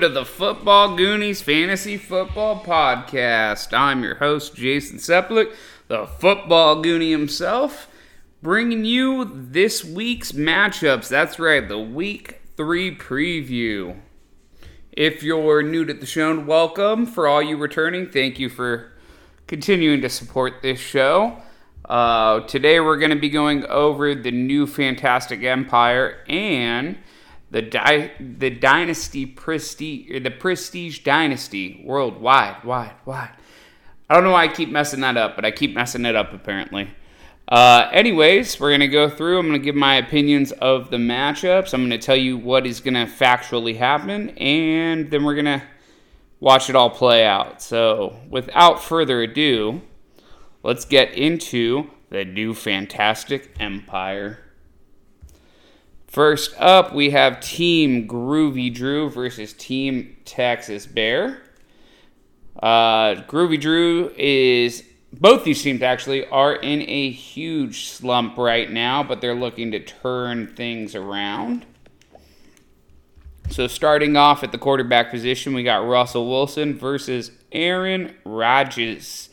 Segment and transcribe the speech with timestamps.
[0.00, 3.76] to the Football Goonies Fantasy Football Podcast.
[3.76, 5.54] I'm your host, Jason Seplik,
[5.88, 7.86] the Football Goonie himself,
[8.40, 11.08] bringing you this week's matchups.
[11.08, 14.00] That's right, the Week 3 preview.
[14.90, 17.04] If you're new to the show, welcome.
[17.04, 18.92] For all you returning, thank you for
[19.48, 21.42] continuing to support this show.
[21.84, 26.96] Uh, today we're going to be going over the new Fantastic Empire and
[27.50, 33.30] the di- the dynasty prestige the prestige dynasty worldwide wide wide.
[34.08, 36.32] I don't know why i keep messing that up but i keep messing it up
[36.32, 36.90] apparently.
[37.48, 39.38] Uh, anyways we're to go through.
[39.38, 41.74] I'm to give my opinions of the matchups.
[41.74, 45.62] I'm to tell you what is to factually happen and then we're to
[46.38, 47.60] watch it all play out.
[47.60, 49.82] So without further ado
[50.62, 54.38] let's get into the new fantastic empire
[56.10, 61.40] First up, we have Team Groovy Drew versus Team Texas Bear.
[62.60, 69.04] Uh, Groovy Drew is both these teams actually are in a huge slump right now,
[69.04, 71.64] but they're looking to turn things around.
[73.50, 79.28] So starting off at the quarterback position, we got Russell Wilson versus Aaron Rodgers.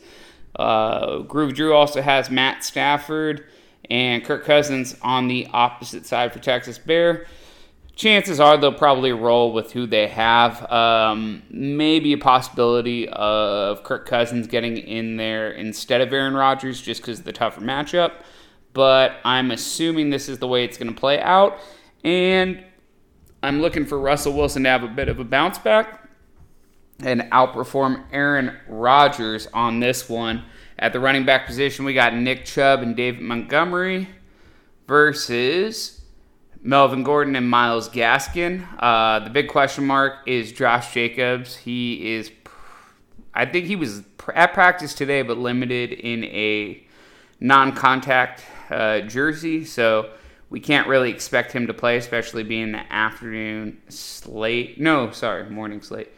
[0.54, 3.44] Uh, Groovy Drew also has Matt Stafford
[3.90, 7.26] and Kirk Cousins on the opposite side for Texas Bear.
[7.94, 10.70] Chances are they'll probably roll with who they have.
[10.70, 17.00] Um, maybe a possibility of Kirk Cousins getting in there instead of Aaron Rodgers just
[17.00, 18.12] because of the tougher matchup.
[18.72, 21.58] But I'm assuming this is the way it's going to play out.
[22.04, 22.62] And
[23.42, 26.08] I'm looking for Russell Wilson to have a bit of a bounce back
[27.00, 30.44] and outperform Aaron Rodgers on this one.
[30.78, 34.08] At the running back position, we got Nick Chubb and David Montgomery
[34.86, 36.00] versus
[36.62, 38.64] Melvin Gordon and Myles Gaskin.
[38.78, 41.56] Uh, the big question mark is Josh Jacobs.
[41.56, 42.30] He is,
[43.34, 46.84] I think he was at practice today, but limited in a
[47.40, 49.64] non contact uh, jersey.
[49.64, 50.10] So
[50.48, 54.80] we can't really expect him to play, especially being the afternoon slate.
[54.80, 56.08] No, sorry, morning slate.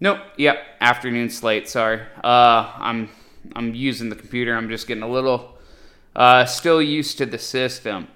[0.00, 1.68] Nope, yep, afternoon slate.
[1.68, 2.00] Sorry.
[2.22, 3.08] Uh, I'm
[3.56, 4.56] I'm using the computer.
[4.56, 5.58] I'm just getting a little
[6.14, 8.08] uh, still used to the system.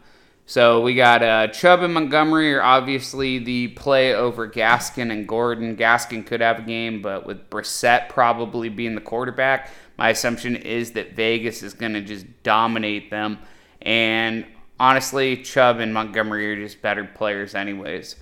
[0.44, 5.76] So we got uh, Chubb and Montgomery are obviously the play over Gaskin and Gordon.
[5.76, 10.92] Gaskin could have a game, but with Brissett probably being the quarterback, my assumption is
[10.92, 13.38] that Vegas is going to just dominate them.
[13.82, 14.44] And
[14.80, 18.16] honestly, Chubb and Montgomery are just better players, anyways.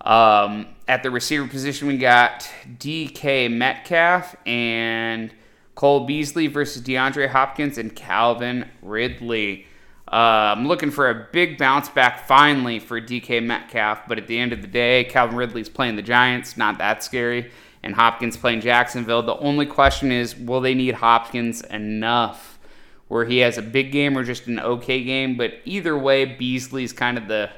[0.00, 5.30] Um, at the receiver position, we got DK Metcalf and
[5.74, 9.66] Cole Beasley versus DeAndre Hopkins and Calvin Ridley.
[10.10, 14.38] Uh, I'm looking for a big bounce back finally for DK Metcalf, but at the
[14.38, 17.50] end of the day, Calvin Ridley's playing the Giants, not that scary,
[17.84, 19.22] and Hopkins playing Jacksonville.
[19.22, 22.58] The only question is, will they need Hopkins enough
[23.06, 25.36] where he has a big game or just an okay game?
[25.36, 27.50] But either way, Beasley's kind of the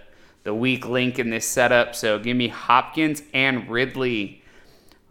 [0.45, 1.95] the weak link in this setup.
[1.95, 4.42] So give me Hopkins and Ridley.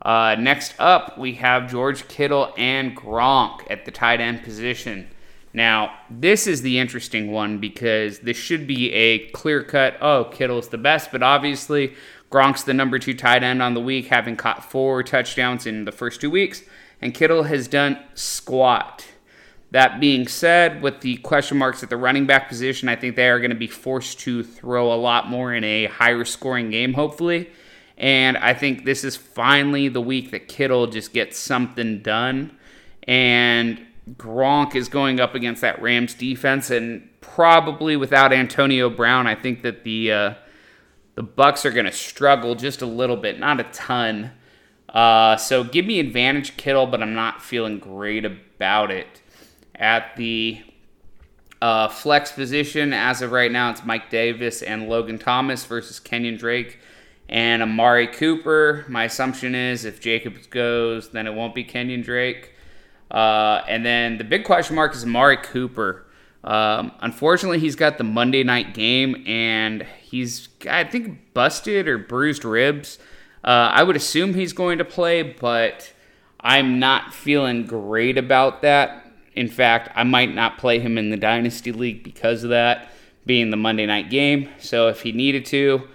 [0.02, 5.08] Uh, next up, we have George Kittle and Gronk at the tight end position.
[5.54, 10.70] Now, this is the interesting one because this should be a clear cut, oh, Kittle's
[10.70, 11.94] the best, but obviously
[12.32, 15.92] Gronk's the number two tight end on the week, having caught four touchdowns in the
[15.92, 16.64] first two weeks,
[17.02, 19.06] and Kittle has done squat.
[19.72, 23.30] That being said, with the question marks at the running back position, I think they
[23.30, 26.94] are going to be forced to throw a lot more in a higher scoring game,
[26.94, 27.50] hopefully.
[28.02, 32.58] And I think this is finally the week that Kittle just gets something done.
[33.04, 33.80] And
[34.14, 39.62] Gronk is going up against that Rams defense, and probably without Antonio Brown, I think
[39.62, 40.34] that the uh,
[41.14, 44.32] the Bucks are going to struggle just a little bit, not a ton.
[44.90, 49.22] Uh, so give me advantage Kittle, but I'm not feeling great about it.
[49.76, 50.64] At the
[51.62, 56.38] uh, flex position, as of right now, it's Mike Davis and Logan Thomas versus Kenyon
[56.38, 56.80] Drake
[57.32, 58.86] and Amari Cooper.
[58.90, 62.54] My assumption is if Jacobs goes, then it won't be Kenyon Drake.
[63.10, 66.06] Uh, and then the big question mark is Amari Cooper.
[66.44, 72.44] Um, unfortunately, he's got the Monday night game, and he's I think busted or bruised
[72.44, 73.00] ribs.
[73.44, 75.92] Uh, I would assume he's going to play, but
[76.40, 79.06] I'm not feeling great about that.
[79.34, 82.90] In fact, I might not play him in the Dynasty League because of that
[83.26, 84.50] being the Monday night game.
[84.60, 85.88] So if he needed to,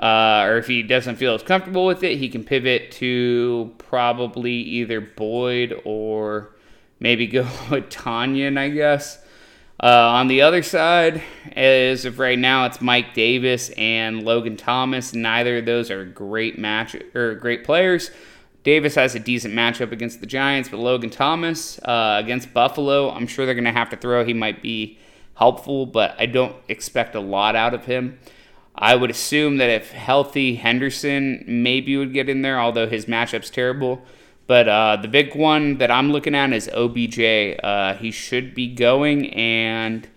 [0.00, 4.54] uh, or if he doesn't feel as comfortable with it, he can pivot to probably
[4.54, 6.50] either Boyd or
[6.98, 9.22] maybe go with Tonyan, I guess.
[9.82, 15.14] Uh, on the other side, as of right now, it's Mike Davis and Logan Thomas.
[15.14, 18.10] Neither of those are great match or great players.
[18.62, 23.26] Davis has a decent matchup against the Giants, but Logan Thomas uh, against Buffalo, I'm
[23.26, 24.24] sure they're going to have to throw.
[24.24, 24.98] He might be
[25.34, 28.18] helpful, but I don't expect a lot out of him.
[28.80, 33.50] I would assume that if healthy Henderson maybe would get in there, although his matchup's
[33.50, 34.02] terrible.
[34.46, 37.60] But uh, the big one that I'm looking at is OBJ.
[37.62, 40.08] Uh, he should be going, and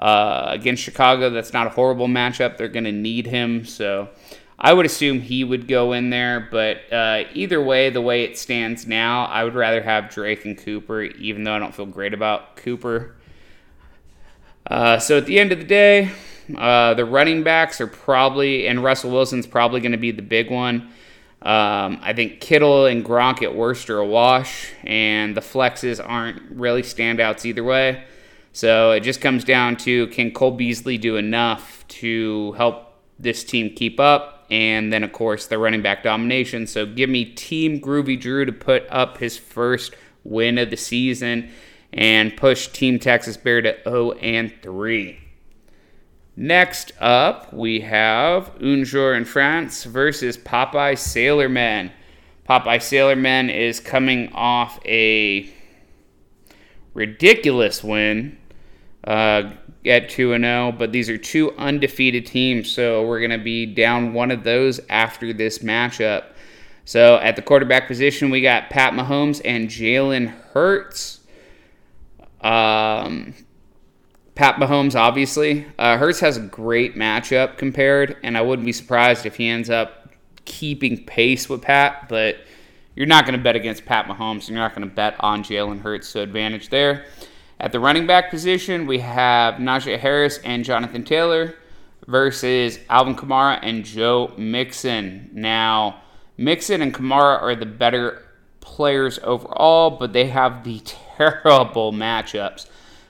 [0.00, 2.56] uh, against Chicago, that's not a horrible matchup.
[2.56, 4.08] They're going to need him, so
[4.58, 6.48] I would assume he would go in there.
[6.50, 10.58] But uh, either way, the way it stands now, I would rather have Drake and
[10.58, 13.14] Cooper, even though I don't feel great about Cooper.
[14.66, 16.10] Uh, so at the end of the day,
[16.56, 20.50] uh, the running backs are probably, and Russell Wilson's probably going to be the big
[20.50, 20.90] one.
[21.42, 26.40] Um, I think Kittle and Gronk at worst are a wash, and the flexes aren't
[26.50, 28.04] really standouts either way.
[28.52, 33.74] So it just comes down to can Cole Beasley do enough to help this team
[33.74, 34.46] keep up?
[34.50, 36.66] And then, of course, the running back domination.
[36.66, 39.94] So give me Team Groovy Drew to put up his first
[40.24, 41.50] win of the season
[41.92, 45.21] and push Team Texas Bear to 0 and 3.
[46.34, 51.92] Next up, we have Un Jour in France versus Popeye Sailorman.
[52.48, 55.52] Popeye Sailorman is coming off a
[56.94, 58.38] ridiculous win
[59.04, 59.50] uh,
[59.84, 64.14] at 2 0, but these are two undefeated teams, so we're going to be down
[64.14, 66.24] one of those after this matchup.
[66.86, 71.20] So at the quarterback position, we got Pat Mahomes and Jalen Hurts.
[72.40, 73.34] Um,
[74.34, 75.66] Pat Mahomes, obviously.
[75.78, 79.68] Uh, Hurts has a great matchup compared, and I wouldn't be surprised if he ends
[79.68, 80.10] up
[80.44, 82.36] keeping pace with Pat, but
[82.94, 84.40] you're not going to bet against Pat Mahomes.
[84.40, 87.06] And you're not going to bet on Jalen Hurts, so advantage there.
[87.60, 91.54] At the running back position, we have Najee Harris and Jonathan Taylor
[92.06, 95.30] versus Alvin Kamara and Joe Mixon.
[95.32, 96.02] Now,
[96.36, 98.24] Mixon and Kamara are the better
[98.60, 100.80] players overall, but they have the
[101.16, 102.66] terrible matchups.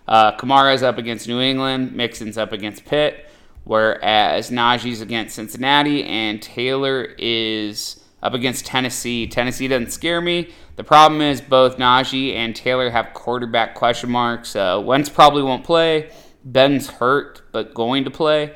[0.06, 3.28] Uh, Kamara's up against New England, Mixon's up against Pitt,
[3.64, 9.26] whereas Najee's against Cincinnati, and Taylor is up against Tennessee.
[9.26, 10.50] Tennessee doesn't scare me.
[10.76, 14.56] The problem is both Najee and Taylor have quarterback question marks.
[14.56, 16.10] Uh, Wentz probably won't play.
[16.44, 18.54] Ben's hurt, but going to play.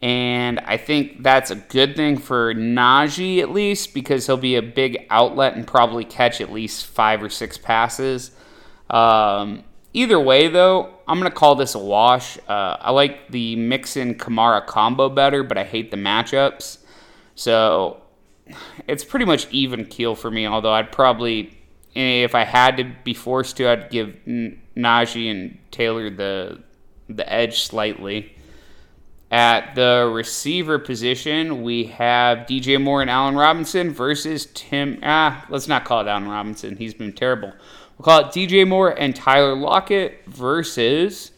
[0.00, 4.62] And I think that's a good thing for Najee at least because he'll be a
[4.62, 8.30] big outlet and probably catch at least five or six passes.
[8.88, 9.64] Um,
[9.98, 12.38] Either way, though, I'm going to call this a wash.
[12.46, 16.78] Uh, I like the Mixon Kamara combo better, but I hate the matchups.
[17.34, 18.00] So
[18.86, 21.58] it's pretty much even keel for me, although I'd probably,
[21.96, 26.62] if I had to be forced to, I'd give Najee and Taylor the,
[27.08, 28.36] the edge slightly.
[29.32, 35.00] At the receiver position, we have DJ Moore and Allen Robinson versus Tim.
[35.02, 36.76] Ah, let's not call it Allen Robinson.
[36.76, 37.52] He's been terrible.
[37.98, 41.32] We'll call it DJ Moore and Tyler Lockett versus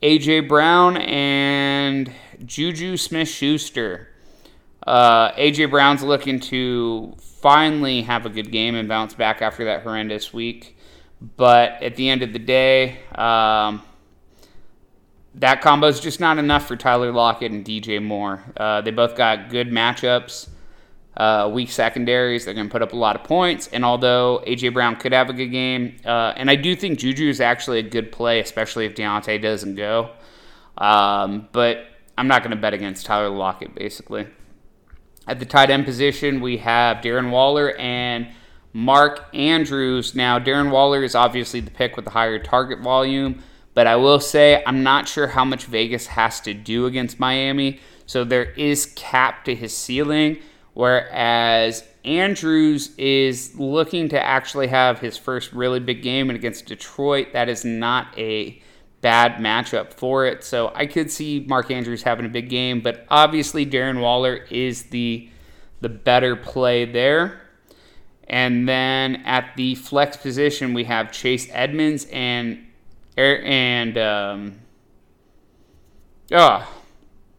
[0.00, 2.12] AJ Brown and
[2.44, 4.08] Juju Smith Schuster.
[4.86, 9.82] Uh, AJ Brown's looking to finally have a good game and bounce back after that
[9.82, 10.76] horrendous week.
[11.36, 13.82] But at the end of the day, um,
[15.34, 18.44] that combo is just not enough for Tyler Lockett and DJ Moore.
[18.56, 20.48] Uh, they both got good matchups
[21.20, 22.46] uh, weak secondaries.
[22.46, 23.68] They're going to put up a lot of points.
[23.68, 24.70] And although A.J.
[24.70, 27.82] Brown could have a good game, uh, and I do think Juju is actually a
[27.82, 30.12] good play, especially if Diontae doesn't go.
[30.78, 34.28] Um, but I'm not going to bet against Tyler Lockett, basically.
[35.26, 38.28] At the tight end position, we have Darren Waller and
[38.72, 40.14] Mark Andrews.
[40.14, 43.42] Now, Darren Waller is obviously the pick with the higher target volume,
[43.74, 47.78] but I will say I'm not sure how much Vegas has to do against Miami.
[48.06, 50.38] So there is cap to his ceiling.
[50.80, 57.34] Whereas Andrews is looking to actually have his first really big game and against Detroit.
[57.34, 58.62] That is not a
[59.02, 60.42] bad matchup for it.
[60.42, 64.84] So I could see Mark Andrews having a big game, but obviously Darren Waller is
[64.84, 65.28] the
[65.82, 67.42] the better play there.
[68.26, 72.66] And then at the flex position, we have Chase Edmonds and
[73.18, 74.60] and um,
[76.32, 76.66] oh,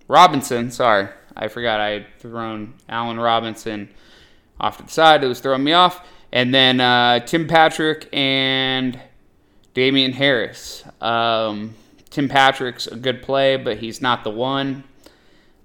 [0.08, 0.70] Robinson.
[0.70, 1.08] Sorry,
[1.42, 3.90] I forgot I had thrown Allen Robinson
[4.60, 5.24] off to the side.
[5.24, 6.06] It was throwing me off.
[6.32, 9.00] And then uh, Tim Patrick and
[9.74, 10.84] Damien Harris.
[11.02, 11.74] Um,
[12.12, 14.84] Tim Patrick's a good play, but he's not the one.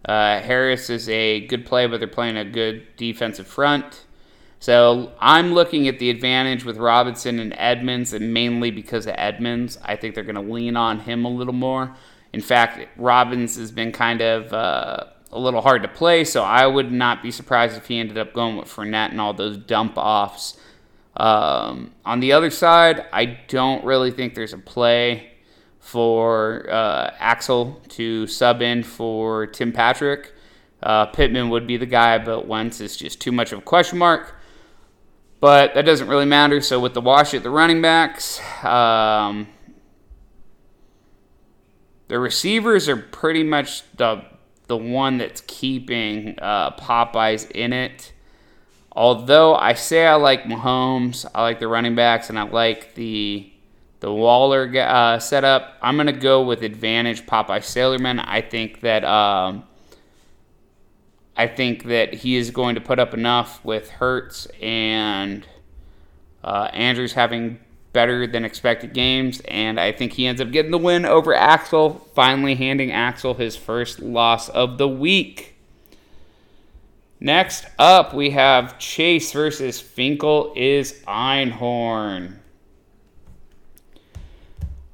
[0.05, 4.05] Uh, Harris is a good play, but they're playing a good defensive front.
[4.59, 9.79] So I'm looking at the advantage with Robinson and Edmonds, and mainly because of Edmonds.
[9.85, 11.95] I think they're going to lean on him a little more.
[12.33, 16.67] In fact, Robbins has been kind of uh, a little hard to play, so I
[16.67, 19.95] would not be surprised if he ended up going with Fournette and all those dump
[19.97, 20.57] offs.
[21.17, 25.33] Um, on the other side, I don't really think there's a play
[25.81, 30.33] for uh, Axel to sub in for Tim Patrick.
[30.83, 33.99] Uh, Pittman would be the guy, but Wentz is just too much of a question
[33.99, 34.35] mark.
[35.41, 36.61] But that doesn't really matter.
[36.61, 39.49] So with the wash at the running backs, um,
[42.09, 44.25] the receivers are pretty much the
[44.67, 48.13] the one that's keeping uh, Popeyes in it.
[48.93, 53.53] Although I say I like Mahomes, I like the running backs, and I like the
[54.01, 55.75] the Waller uh, setup.
[55.83, 58.23] I'm gonna go with advantage Popeye Sailorman.
[58.27, 59.65] I think that um,
[61.37, 65.47] I think that he is going to put up enough with Hurts and
[66.43, 67.59] uh, Andrews having
[67.97, 72.07] better than expected games, and I think he ends up getting the win over Axel,
[72.15, 75.55] finally handing Axel his first loss of the week.
[77.21, 82.35] Next up, we have Chase versus Finkel is Einhorn.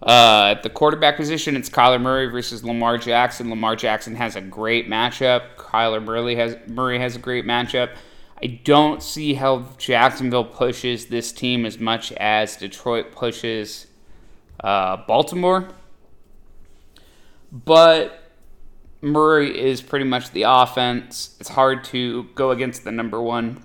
[0.01, 3.51] Uh, at the quarterback position, it's Kyler Murray versus Lamar Jackson.
[3.51, 5.57] Lamar Jackson has a great matchup.
[5.57, 7.97] Kyler Murray has Murray has a great matchup.
[8.43, 13.87] I don't see how Jacksonville pushes this team as much as Detroit pushes
[14.65, 15.69] uh, Baltimore.
[17.53, 18.23] But
[19.01, 21.37] Murray is pretty much the offense.
[21.39, 23.65] It's hard to go against the number one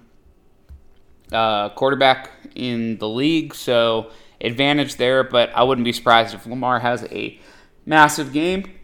[1.32, 6.80] uh, quarterback in the league, so advantage there, but I wouldn't be surprised if Lamar
[6.80, 7.40] has a
[7.86, 8.77] massive game.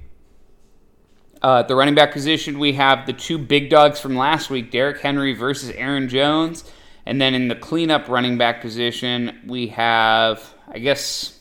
[1.43, 5.01] Uh, the running back position, we have the two big dogs from last week Derrick
[5.01, 6.63] Henry versus Aaron Jones.
[7.05, 11.37] And then in the cleanup running back position, we have, I guess,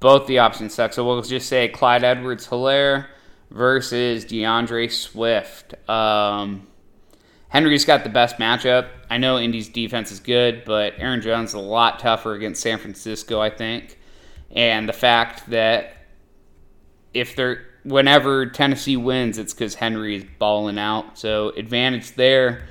[0.00, 0.94] both the options suck.
[0.94, 3.08] So we'll just say Clyde Edwards Helaire
[3.50, 5.74] versus DeAndre Swift.
[5.86, 6.66] Um,
[7.48, 8.88] Henry's got the best matchup.
[9.10, 12.78] I know Indy's defense is good, but Aaron Jones is a lot tougher against San
[12.78, 13.98] Francisco, I think.
[14.52, 15.96] And the fact that
[17.12, 21.18] if they're whenever Tennessee wins, it's because Henry is balling out.
[21.18, 22.68] So advantage there.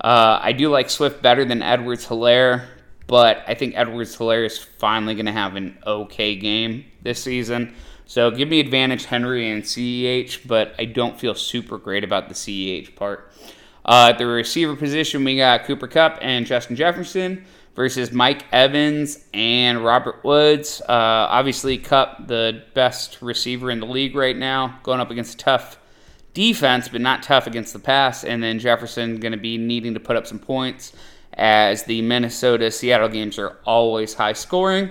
[0.00, 2.66] Uh, I do like Swift better than Edwards Helaire,
[3.06, 7.74] but I think Edwards Helaire is finally going to have an okay game this season.
[8.06, 12.34] So give me advantage Henry and CEH, but I don't feel super great about the
[12.34, 13.30] CEH part.
[13.84, 19.24] Uh, at the receiver position, we got Cooper Kupp and Justin Jefferson versus Mike Evans
[19.32, 20.80] and Robert Woods.
[20.82, 25.38] Uh, obviously, Kupp, the best receiver in the league right now, going up against a
[25.38, 25.78] tough
[26.34, 28.24] defense, but not tough against the pass.
[28.24, 30.92] And then Jefferson going to be needing to put up some points
[31.34, 34.90] as the Minnesota Seattle games are always high scoring.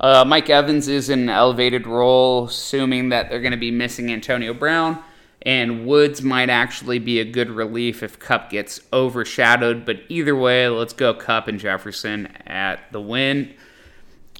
[0.00, 4.12] Uh, Mike Evans is in an elevated role, assuming that they're going to be missing
[4.12, 5.02] Antonio Brown
[5.42, 9.84] and Woods might actually be a good relief if Kupp gets overshadowed.
[9.84, 13.54] But either way, let's go Kupp and Jefferson at the win.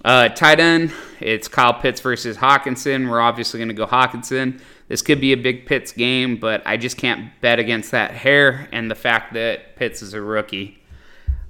[0.04, 3.10] Uh, tight end, it's Kyle Pitts versus Hockenson.
[3.10, 4.60] We're obviously going to go Hockenson.
[4.86, 8.68] This could be a big Pitts game, but I just can't bet against that hair
[8.72, 10.78] and the fact that Pitts is a rookie.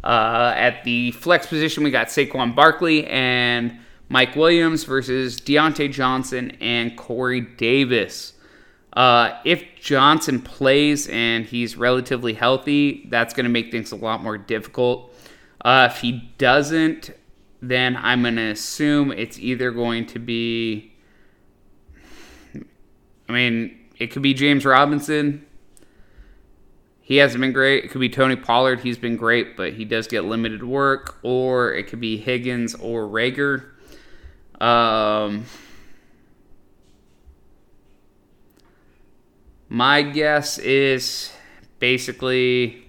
[0.03, 3.79] Uh, at the flex position, we got Saquon Barkley and
[4.09, 8.33] Mike Williams versus Diontae Johnson and Corey Davis.
[8.99, 14.25] Uh, if Johnson plays and he's relatively healthy, that's going to make things a lot
[14.25, 15.15] more difficult.
[15.65, 17.13] Uh, if he doesn't,
[17.63, 20.95] then I'm going to assume it's either going to be.
[23.29, 25.47] I mean, it could be James Robinson.
[27.01, 27.85] He hasn't been great.
[27.85, 28.81] It could be Tony Pollard.
[28.81, 31.21] He's been great, but he does get limited work.
[31.23, 33.65] Or it could be Higgins or Reagor.
[34.61, 35.45] Um,
[39.69, 41.33] My guess is
[41.79, 42.85] basically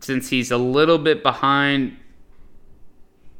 [0.00, 1.96] since he's a little bit behind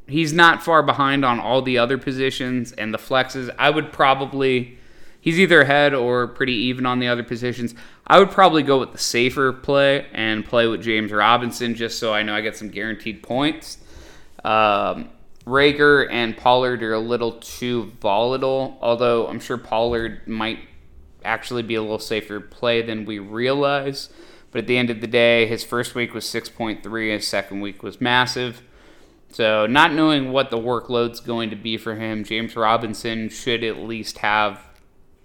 [0.08, 3.54] he's not far behind on all the other positions and the flexes.
[3.58, 4.78] I would probably
[5.20, 7.74] he's either ahead or pretty even on the other positions.
[8.06, 12.12] I would probably go with the safer play and play with James Robinson just so
[12.12, 13.78] I know I get some guaranteed points.
[14.44, 15.08] Um,
[15.46, 20.58] Reagor and Pollard are a little too volatile, although I'm sure Pollard might
[21.24, 24.08] actually be a little safer play than we realize.
[24.50, 27.82] But at the end of the day, his first week was 6.3, his second week
[27.82, 28.62] was massive.
[29.28, 33.78] So, not knowing what the workload's going to be for him, James Robinson should at
[33.78, 34.60] least have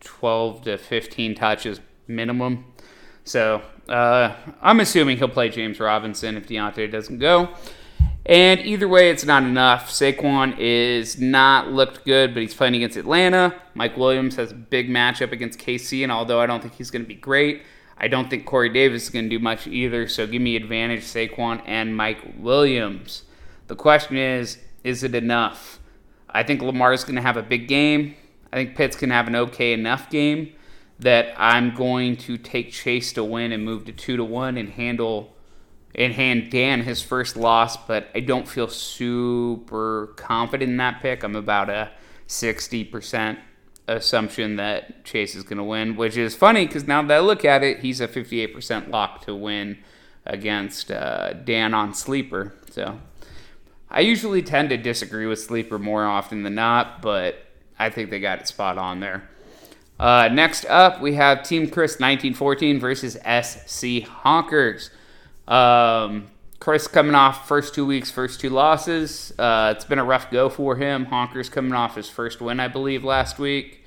[0.02, 2.66] 12 to 15 touches minimum.
[3.24, 7.50] So uh, I'm assuming he'll play James Robinson if Diontae doesn't go.
[8.26, 9.90] And either way, it's not enough.
[9.90, 13.56] Saquon is not looked good, but he's playing against Atlanta.
[13.74, 17.02] Mike Williams has a big matchup against KC, and although I don't think he's going
[17.02, 17.64] to be great,
[17.98, 20.08] I don't think Corey Davis is going to do much either.
[20.08, 23.24] So give me advantage Saquon and Mike Williams.
[23.68, 25.80] The question is, is it enough?
[26.30, 28.16] I think Lamar's going to have a big game.
[28.54, 30.54] I think Pitts can have an okay enough game
[31.00, 34.70] that I'm going to take Chase to win and move to two to one and
[34.70, 35.36] handle
[35.96, 41.24] and hand Dan his first loss, but I don't feel super confident in that pick.
[41.24, 41.92] I'm about a
[42.28, 43.38] 60%
[43.88, 47.44] assumption that Chase is going to win, which is funny because now that I look
[47.44, 49.80] at it, he's a 58% lock to win
[50.26, 52.54] against uh, Dan on Sleeper.
[52.70, 53.00] So
[53.90, 57.44] I usually tend to disagree with Sleeper more often than not, but
[57.78, 59.28] I think they got it spot on there.
[60.00, 64.90] Uh, next up, we have Team Chris 1914 versus SC Honkers.
[65.52, 66.28] Um,
[66.60, 69.34] Chris coming off first two weeks, first two losses.
[69.38, 71.06] Uh, it's been a rough go for him.
[71.08, 73.84] Honkers coming off his first win, I believe, last week.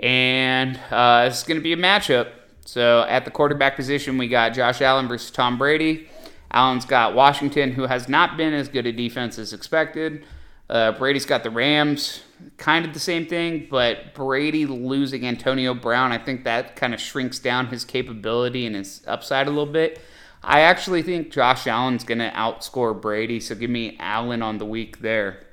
[0.00, 2.32] And uh, it's going to be a matchup.
[2.64, 6.08] So at the quarterback position, we got Josh Allen versus Tom Brady.
[6.50, 10.24] Allen's got Washington, who has not been as good a defense as expected.
[10.68, 12.22] Uh, Brady's got the Rams,
[12.56, 17.00] kind of the same thing, but Brady losing Antonio Brown, I think that kind of
[17.00, 20.00] shrinks down his capability and his upside a little bit.
[20.44, 24.66] I actually think Josh Allen's going to outscore Brady, so give me Allen on the
[24.66, 25.46] week there.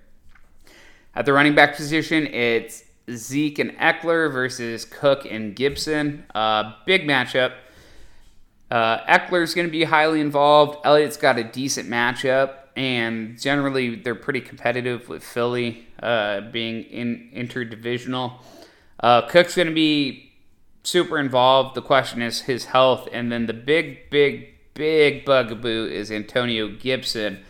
[1.16, 6.26] At the running back position, it's Zeke and Ekeler versus Cook and Gibson.
[6.36, 7.54] Uh, big matchup.
[8.70, 10.80] Uh, Ekeler's going to be highly involved.
[10.86, 17.30] Elliott's got a decent matchup, and generally they're pretty competitive with Philly uh, being in
[17.34, 18.34] interdivisional.
[19.00, 20.32] Uh, Cook's going to be
[20.84, 21.76] super involved.
[21.76, 27.44] The question is his health, and then the big, big, big bugaboo is Antonio Gibson.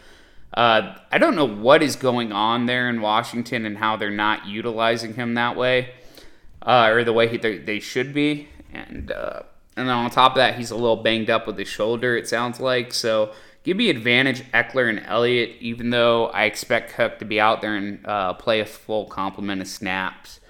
[0.54, 4.46] Uh, I don't know what is going on there in Washington and how they're not
[4.46, 5.94] utilizing him that way,
[6.62, 8.50] uh, or the way he, they, they should be.
[8.74, 9.44] And uh,
[9.78, 12.28] and then on top of that, he's a little banged up with his shoulder, it
[12.28, 12.94] sounds like.
[12.94, 13.32] So
[13.64, 17.76] give me advantage Ekeler and Elliott, even though I expect Cook to be out there
[17.76, 20.41] and uh, play a full complement of snaps.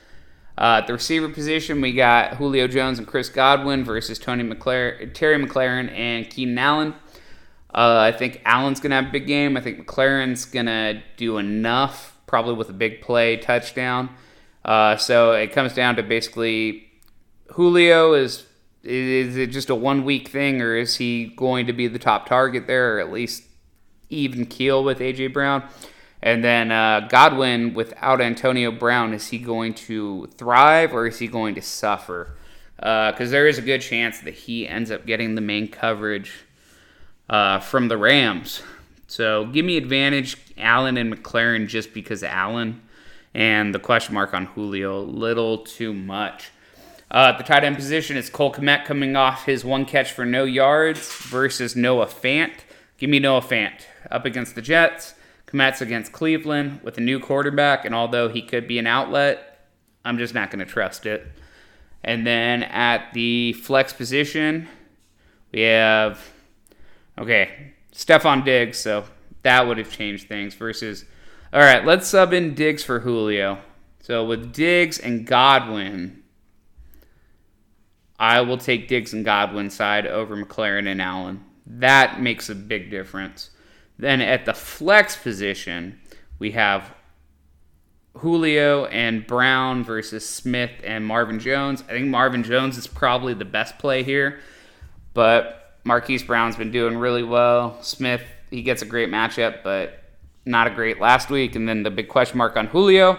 [0.61, 5.11] Uh, at the receiver position, we got Julio Jones and Chris Godwin versus Tony McLaren,
[5.11, 6.93] Terry McLaurin and Keenan Allen.
[7.73, 9.57] Uh, I think Allen's going to have a big game.
[9.57, 14.11] I think McLaurin's going to do enough, probably with a big play touchdown.
[14.63, 16.91] Uh, so it comes down to basically
[17.53, 18.45] Julio is
[18.83, 22.27] is it just a one week thing, or is he going to be the top
[22.27, 23.45] target there, or at least
[24.09, 25.63] even keel with AJ Brown?
[26.23, 31.27] And then uh, Godwin without Antonio Brown, is he going to thrive or is he
[31.27, 32.35] going to suffer?
[32.75, 36.45] Because uh, there is a good chance that he ends up getting the main coverage
[37.29, 38.61] uh, from the Rams.
[39.07, 42.81] So give me advantage Allen and McLaurin just because Allen
[43.33, 46.51] and the question mark on Julio a little too much.
[47.09, 50.45] Uh, the tight end position, it's Cole Kmet coming off his one catch for no
[50.45, 52.53] yards versus Noah Fant.
[52.97, 55.15] Give me Noah Fant up against the Jets.
[55.51, 59.67] Kmet's against Cleveland with a new quarterback, and although he could be an outlet,
[60.05, 61.27] I'm just not going to trust it.
[62.03, 64.67] And then at the flex position,
[65.51, 66.19] we have
[67.17, 69.05] okay, Stefon Diggs, so
[69.43, 71.05] that would have changed things versus
[71.53, 73.59] all right, let's sub in Diggs for Julio.
[73.99, 76.23] So with Diggs and Godwin,
[78.17, 81.43] I will take Diggs and Godwin side over McLaurin and Allen.
[81.65, 83.49] That makes a big difference.
[84.01, 86.01] Then at the flex position,
[86.37, 86.93] we have
[88.17, 91.81] Julio and Brown versus Smith and Marvin Jones.
[91.87, 94.41] I think Marvin Jones is probably the best play here,
[95.13, 97.81] but Marquise Brown's been doing really well.
[97.81, 100.03] Smith, he gets a great matchup, but
[100.45, 101.55] not a great last week.
[101.55, 103.17] And then the big question mark on Julio.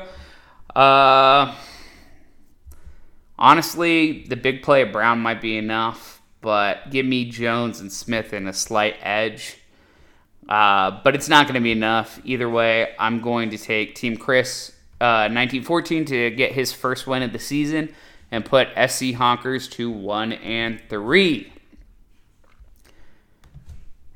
[0.77, 1.55] Uh,
[3.43, 8.33] Honestly, the big play of Brown might be enough, but give me Jones and Smith
[8.33, 9.57] in a slight edge.
[10.49, 12.21] Uh, but it's not going to be enough.
[12.25, 17.23] Either way, I'm going to take Team Chris uh, 1914 to get his first win
[17.23, 17.95] of the season
[18.31, 21.53] and put SC Honkers to 1 and 3.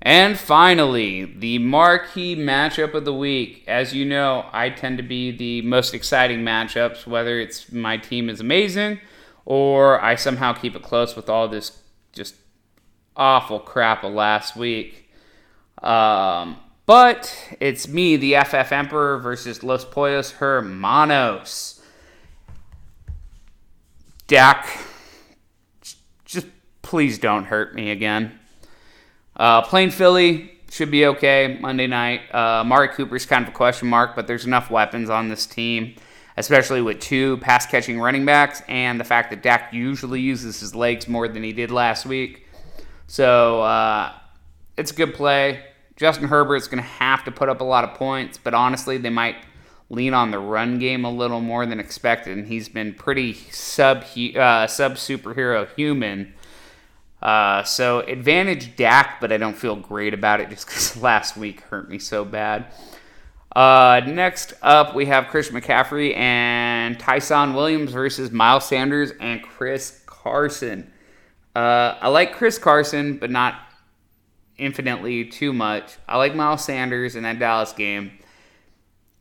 [0.03, 3.65] And finally, the marquee matchup of the week.
[3.67, 8.29] As you know, I tend to be the most exciting matchups, whether it's my team
[8.29, 9.01] is amazing
[9.45, 11.81] or I somehow keep it close with all this
[12.13, 12.35] just
[13.17, 15.06] awful crap of last week.
[15.83, 21.83] Um, but it's me, the FF Emperor, versus Los Pollos Hermanos.
[24.29, 24.69] Dak
[26.25, 26.47] just
[26.83, 28.39] please don't hurt me again.
[29.37, 32.23] Uh, playing Philly should be okay Monday night.
[32.33, 35.95] Uh, Amari Cooper's kind of a question mark, but there's enough weapons on this team,
[36.37, 40.75] especially with two pass catching running backs and the fact that Dak usually uses his
[40.75, 42.47] legs more than he did last week.
[43.07, 44.13] So uh,
[44.77, 45.65] it's a good play.
[45.97, 49.11] Justin Herbert's going to have to put up a lot of points, but honestly, they
[49.11, 49.37] might
[49.89, 53.99] lean on the run game a little more than expected, and he's been pretty sub
[53.99, 56.35] uh, sub superhero human.
[57.23, 61.63] Uh, so advantage Dak, but I don't feel great about it just because last week
[61.63, 62.67] hurt me so bad.
[63.55, 70.03] Uh, next up, we have Chris McCaffrey and Ty'Son Williams versus Miles Sanders and Chris
[70.05, 70.93] Carson.
[71.55, 73.55] Uh, I like Chris Carson, but not
[74.59, 75.97] infinitely too much.
[76.09, 78.19] I like Miles Sanders in that Dallas game.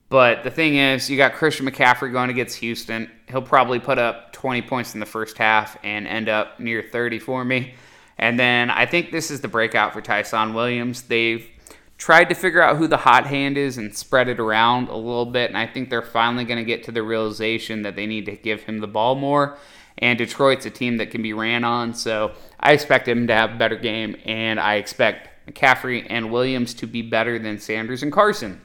[0.10, 3.10] But the thing is, you got Christian McCaffrey going against Houston.
[3.28, 7.19] He'll probably put up 20 points in the first half and end up near 30
[7.19, 7.74] for me.
[8.17, 11.04] And then I think this is the breakout for Ty'Son Williams.
[11.04, 11.50] They've
[11.98, 15.26] tried to figure out who the hot hand is and spread it around a little
[15.26, 15.50] bit.
[15.50, 18.36] And I think they're finally going to get to the realization that they need to
[18.36, 19.58] give him the ball more.
[19.98, 21.94] And Detroit's a team that can be ran on.
[21.94, 24.18] So I expect him to have a better game.
[24.26, 28.62] And I expect McCaffrey and Williams to be better than Sanders and Carson.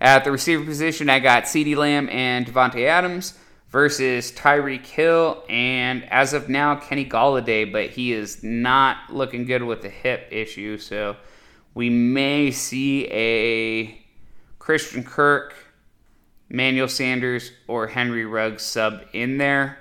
[0.00, 3.38] At the receiver position, I got CeeDee Lamb and Davante Adams
[3.72, 9.62] versus Tyreek Hill and as of now Kenny Golladay, but he is not looking good
[9.62, 11.16] with the hip issue, so
[11.74, 13.98] we may see a
[14.58, 15.54] Christian Kirk,
[16.50, 19.78] Manuel Sanders, or Henry Ruggs sub in there.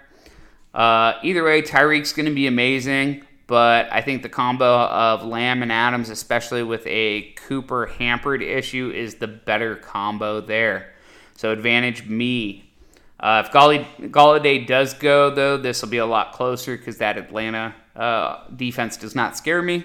[0.74, 3.26] Uh, either way, Tyreek's going to be amazing.
[3.52, 8.94] But I think the combo of Lamb and Adams, especially with a Cooper hampered issue,
[8.96, 10.94] is the better combo there.
[11.36, 12.72] So advantage me.
[13.20, 17.76] Uh, if Golladay does go, though, this will be a lot closer because that Atlanta
[17.94, 19.84] uh, defense does not scare me.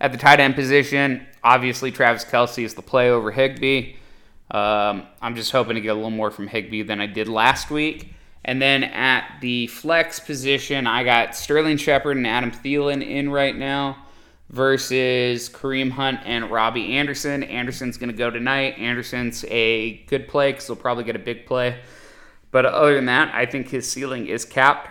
[0.00, 3.96] At the tight end position, obviously Travis Kelce is the play over Higbee.
[4.52, 7.68] Um, I'm just hoping to get a little more from Higbee than I did last
[7.68, 8.14] week.
[8.44, 13.56] And then at the flex position, I got Sterling Shepard and Adam Thielen in right
[13.56, 14.04] now
[14.50, 17.42] versus Kareem Hunt and Robbie Anderson.
[17.44, 18.78] Anderson's going to go tonight.
[18.78, 21.78] Anderson's a good play because he'll probably get a big play.
[22.50, 24.90] But other than that, I think his ceiling is capped.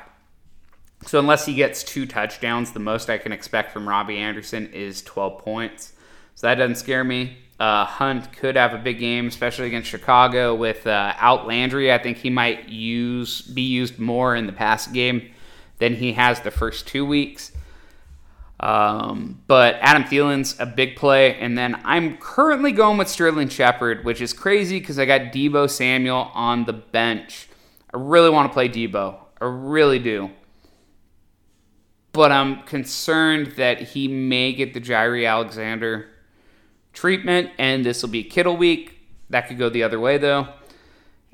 [1.06, 5.02] So unless he gets two touchdowns, the most I can expect from Robbie Anderson is
[5.02, 5.94] 12 points.
[6.36, 7.38] So that doesn't scare me.
[7.62, 11.14] Uh, Hunt could have a big game, especially against Chicago with uh.
[11.16, 15.30] I think he might use be used more in the pass game
[15.78, 17.52] than he has the first two weeks.
[18.60, 24.06] Um, but Adam Thielen's a big play, and then I'm currently going with Sterling Shepard,
[24.06, 27.48] which is crazy because I got Deebo Samuel on the bench.
[27.94, 29.18] I really want to play Deebo.
[29.40, 30.32] I really do.
[32.12, 36.08] But I'm concerned that he may get the Jaire Alexander
[37.02, 39.00] treatment, and this will be Kittle week.
[39.32, 40.48] That could go the other way, though.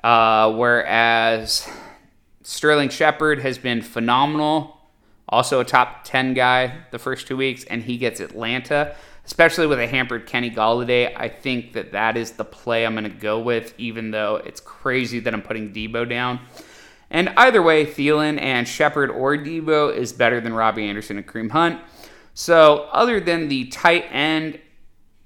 [0.01, 1.67] Uh, whereas
[2.41, 4.77] Sterling Shepard has been phenomenal,
[5.27, 9.77] also a top 10 guy the first two weeks, and he gets Atlanta, especially with
[9.77, 11.13] a hampered Kenny Golladay.
[11.13, 14.61] I think that that is the play I'm going to go with, even though it's
[14.61, 16.39] crazy that I'm putting Deebo down.
[17.09, 21.49] And either way, Thielen and Shepard or Deebo is better than Robbie Anderson and Cream
[21.49, 21.81] Hunt.
[22.33, 24.59] So, other than the tight end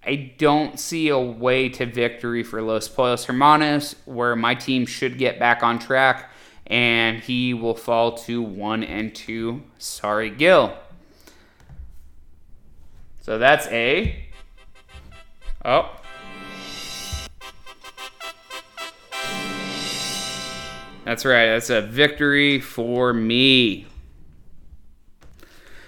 [0.03, 5.19] I don't see a way to victory for Los Pollos Hermanos where my team should
[5.19, 6.31] get back on track
[6.65, 9.61] and he will fall to 1 and 2.
[9.77, 10.75] Sorry, Gil.
[13.21, 14.25] So that's A.
[15.63, 15.95] Oh.
[21.05, 21.47] That's right.
[21.47, 23.85] That's a victory for me.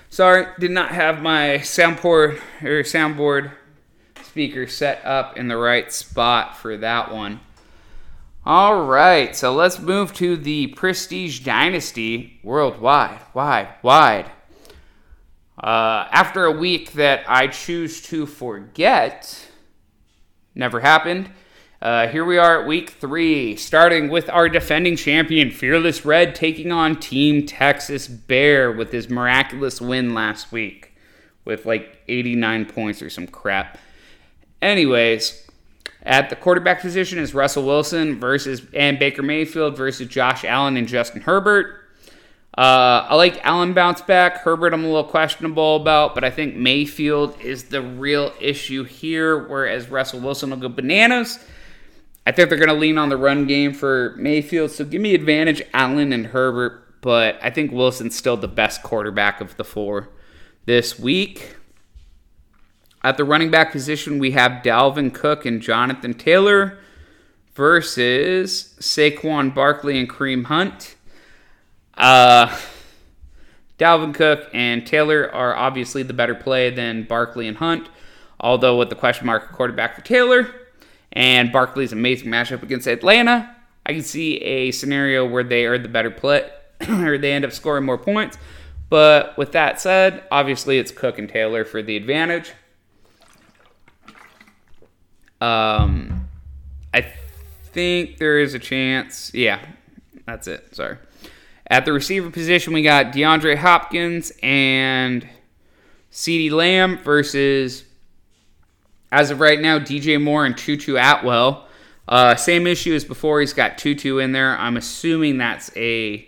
[0.09, 3.51] Sorry, did not have my soundboard or soundboard
[4.33, 7.39] speaker set up in the right spot for that one.
[8.43, 13.19] All right, so let's move to the Prestige Dynasty worldwide.
[13.35, 14.25] Wide, wide.
[15.55, 19.47] Uh, after a week that I choose to forget,
[20.55, 21.29] never happened.
[21.79, 26.71] Uh, here we are at week three, starting with our defending champion, Fearless Red, taking
[26.71, 30.95] on Team Texas Bear with his miraculous win last week
[31.45, 33.77] with like 89 points or some crap.
[34.63, 35.45] Anyways,
[36.03, 40.87] at the quarterback position is Russell Wilson versus and Baker Mayfield versus Josh Allen and
[40.87, 41.81] Justin Herbert.
[42.57, 44.37] Uh, I like Allen bounce back.
[44.37, 49.47] Herbert, I'm a little questionable about, but I think Mayfield is the real issue here,
[49.47, 51.39] whereas Russell Wilson will go bananas.
[52.25, 55.13] I think they're going to lean on the run game for Mayfield, so give me
[55.13, 57.01] advantage Allen and Herbert.
[57.01, 60.07] but I think Wilson's still the best quarterback of the four
[60.65, 61.57] this week.
[63.03, 66.77] At the running back position, we have Dalvin Cook and Jonathan Taylor
[67.53, 70.95] versus Saquon Barkley and Kareem Hunt.
[71.95, 72.57] Uh,
[73.77, 77.89] Dalvin Cook and Taylor are obviously the better play than Barkley and Hunt,
[78.39, 80.53] although with the question mark quarterback for Taylor
[81.11, 83.53] and Barkley's amazing matchup against Atlanta,
[83.85, 86.49] I can see a scenario where they are the better play
[86.89, 88.37] or they end up scoring more points.
[88.89, 92.53] But with that said, obviously it's Cook and Taylor for the advantage.
[95.43, 96.29] Um,
[96.93, 97.05] I
[97.65, 99.33] think there is a chance.
[99.33, 99.59] Yeah,
[100.25, 100.73] that's it.
[100.73, 100.97] Sorry.
[101.67, 105.27] At the receiver position, we got DeAndre Hopkins and
[106.13, 107.83] CeeDee Lamb versus,
[109.11, 111.67] as of right now, DJ Moore and Tutu Atwell.
[112.07, 113.41] Uh, same issue as before.
[113.41, 114.57] He's got Tutu in there.
[114.57, 116.25] I'm assuming that's a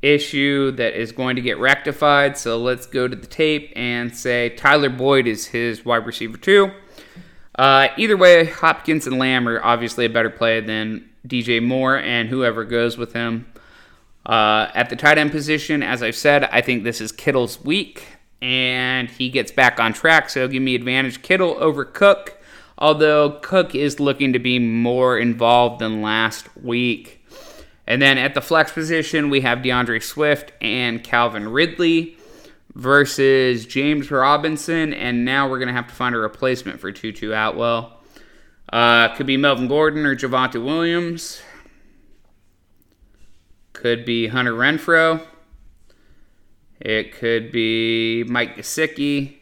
[0.00, 2.38] issue that is going to get rectified.
[2.38, 6.72] So let's go to the tape and say Tyler Boyd is his wide receiver too.
[7.60, 12.30] Uh, either way, Hopkins and Lamb are obviously a better play than DJ Moore and
[12.30, 13.52] whoever goes with him.
[14.24, 18.06] Uh, at the tight end position, as I've said, I think this is Kittle's week,
[18.40, 20.30] and he gets back on track.
[20.30, 22.40] So give me advantage Kittle over Cook,
[22.78, 27.22] although Cook is looking to be more involved than last week.
[27.86, 32.16] And then at the flex position, we have DeAndre Swift and Calvin Ridley
[32.74, 37.32] versus James Robinson, and now we're going to have to find a replacement for Tutu
[37.32, 37.98] Atwell.
[38.72, 41.42] Uh, could be Melvin Gordon or Javonte Williams.
[43.72, 45.26] Could be Hunter Renfrow.
[46.80, 49.36] It could be Mike Gesicki.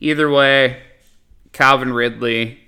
[0.00, 0.82] Either way,
[1.52, 2.60] Calvin Ridley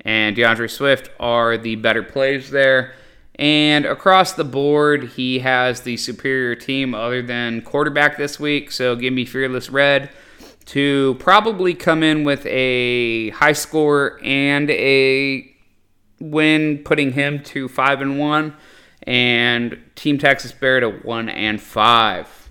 [0.00, 2.94] and DeAndre Swift are the better plays there.
[3.38, 8.72] And across the board, he has the superior team other than quarterback this week.
[8.72, 10.10] So give me Fearless Red
[10.66, 15.50] to probably come in with a high score and a
[16.20, 18.54] win, putting him to five and one,
[19.04, 22.47] and Team Texas Bear to one and five.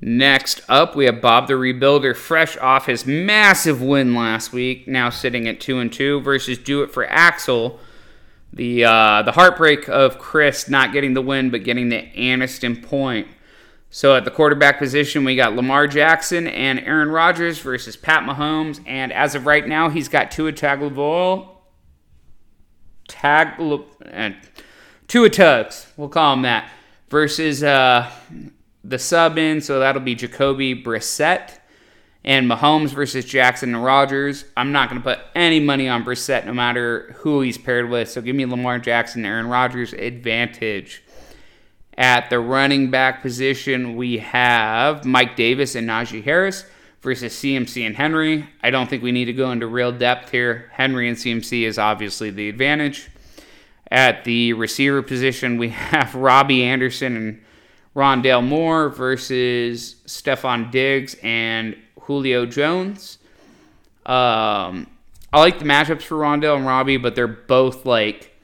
[0.00, 5.10] Next up, we have Bob the Rebuilder, fresh off his massive win last week, now
[5.10, 7.80] sitting at two and two, versus Do It for Axel.
[8.52, 13.26] The uh, the heartbreak of Chris not getting the win, but getting the Aniston point.
[13.90, 18.80] So at the quarterback position, we got Lamar Jackson and Aaron Rodgers versus Pat Mahomes,
[18.86, 21.48] and as of right now, he's got Tua Tagovailoa,
[23.08, 24.30] Tag, uh,
[25.08, 26.70] Tua Tugs, we'll call him that,
[27.08, 28.10] versus uh,
[28.88, 31.58] the sub in, so that'll be Jacoby Brissett
[32.24, 34.44] and Mahomes versus Jackson and Rodgers.
[34.56, 38.10] I'm not going to put any money on Brissett no matter who he's paired with,
[38.10, 41.02] so give me Lamar Jackson, Aaron Rodgers advantage.
[41.96, 46.64] At the running back position, we have Mike Davis and Najee Harris
[47.00, 48.48] versus CMC and Henry.
[48.62, 50.70] I don't think we need to go into real depth here.
[50.72, 53.10] Henry and CMC is obviously the advantage.
[53.90, 57.42] At the receiver position, we have Robbie Anderson and
[57.98, 63.18] Rondale Moore versus Stefon Diggs and Julio Jones.
[64.06, 64.86] Um,
[65.32, 68.36] I like the matchups for Rondale and Robbie, but they're both like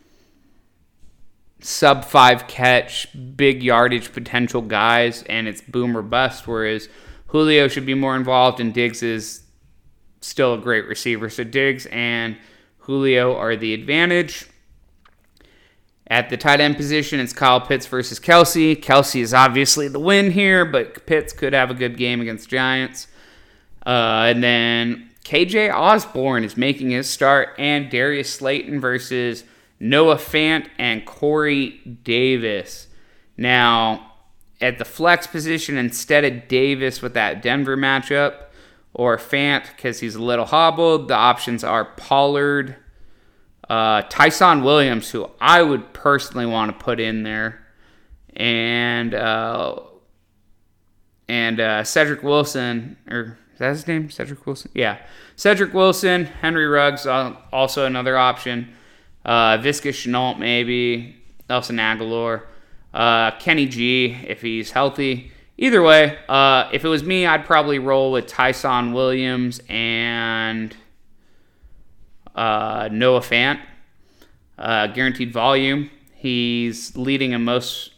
[1.61, 6.49] sub five catch, big yardage potential guys, and it's boom or bust.
[6.49, 6.89] Whereas
[7.29, 9.45] Julio should be more involved, and Diggs is
[10.21, 11.31] still a great receiver.
[11.31, 12.37] So Diggs and
[12.79, 14.49] Julio are the advantage.
[16.07, 18.77] At the tight end position, it's Kyle Pitts versus Kelce.
[18.77, 23.09] Kelce is obviously the win here, but Pitts could have a good game against Giants.
[23.87, 29.45] Uh, and then KJ Osborn is making his start, and Darius Slayton versus
[29.81, 32.89] Noah Fant and Corey Davis.
[33.37, 34.13] Now,
[34.61, 38.45] at the flex position, instead of Davis with that Denver matchup,
[38.93, 42.77] or Fant because he's a little hobbled, the options are Pollard
[43.75, 47.67] uh, Ty'Son Williams, who I would personally want to put in there,
[48.37, 49.81] and uh,
[51.29, 54.11] and uh, Cedric Wilson, or is that his name?
[54.11, 54.71] Cedric Wilson?
[54.75, 54.99] Yeah.
[55.35, 58.69] Cedric Wilson, Henry Ruggs, uh, also another option.
[59.25, 61.17] Uh, Viscus Chenault, maybe.
[61.51, 62.43] Nelson Agholor.
[62.93, 65.33] Uh, Kenny G, if he's healthy.
[65.59, 70.77] Either way, uh, if it was me, I'd probably roll with Ty'Son Williams and
[72.35, 73.61] uh, Noah Fant,
[74.59, 75.91] uh, guaranteed volume.
[76.15, 77.93] He's leading in most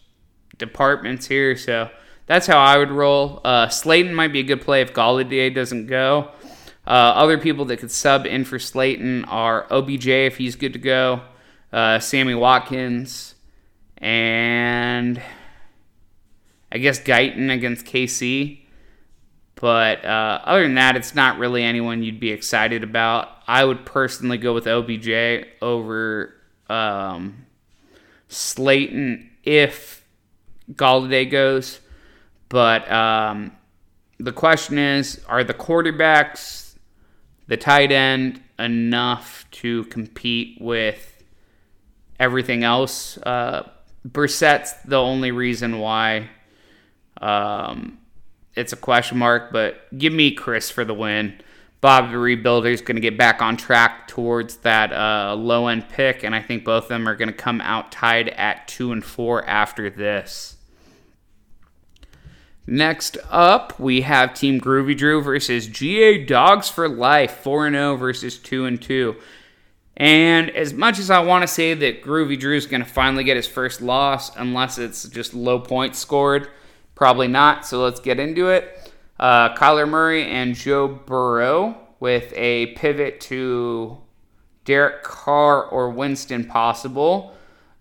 [0.59, 1.91] departments here, so
[2.27, 3.41] that's how I would roll.
[3.45, 6.31] Uh, Slayton might be a good play if Golladay doesn't go.
[6.87, 10.79] Uh, other people that could sub in for Slayton are OBJ if he's good to
[10.79, 11.23] go,
[11.73, 13.35] uh, Sammy Watkins,
[13.99, 15.21] and
[16.71, 18.66] I guess Guyton against KC.
[19.57, 23.31] But uh, other than that, it's not really anyone you'd be excited about.
[23.47, 26.35] I would personally go with OBJ over
[26.69, 27.47] um,
[28.29, 30.05] Slayton if
[30.73, 31.81] Golladay goes.
[32.51, 33.53] But um,
[34.19, 36.75] the question is are the quarterbacks,
[37.47, 41.23] the tight end, enough to compete with
[42.21, 43.17] everything else?
[43.19, 43.69] Uh,
[44.05, 46.29] Brissett's the only reason why
[47.21, 47.99] um,
[48.57, 51.41] it's a question mark, but give me Chris for the win.
[51.81, 55.89] Bob the Rebuilder is going to get back on track towards that uh, low end
[55.89, 58.93] pick, and I think both of them are going to come out tied at two
[58.93, 60.57] and four after this.
[62.67, 67.97] Next up, we have Team Groovy Drew versus GA Dogs for Life, 4 and 0
[67.97, 69.15] versus 2 and 2.
[69.97, 73.23] And as much as I want to say that Groovy Drew is going to finally
[73.23, 76.49] get his first loss, unless it's just low points scored,
[76.97, 77.65] probably not.
[77.65, 78.93] So let's get into it.
[79.21, 83.99] Uh, Kyler Murray and Joe Burrow with a pivot to
[84.65, 87.35] Derek Carr or Winston possible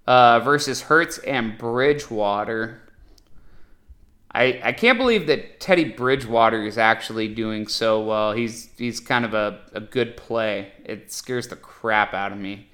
[0.05, 2.81] uh, versus Hurts and Bridgewater.
[4.31, 8.33] I, I can't believe that Teddy Bridgewater is actually doing so well.
[8.33, 10.73] He's he's kind of a, a good play.
[10.83, 12.67] It scares the crap out of me.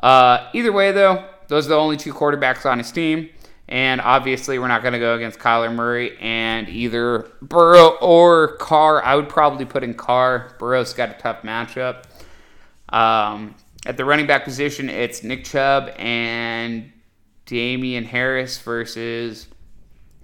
[0.00, 3.28] Uh, either way, though, those are the only two quarterbacks on his team.
[3.68, 9.04] And obviously, we're not going to go against Kyler Murray and either Burrow or Carr.
[9.04, 10.54] I would probably put in Carr.
[10.58, 12.04] Burrow's got a tough matchup.
[12.88, 13.54] Um,
[13.84, 16.90] at the running back position, it's Nick Chubb and
[17.44, 19.48] Damien Harris versus